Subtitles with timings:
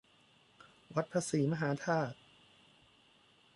[0.95, 2.17] วัดพระศรีมหาธาตุ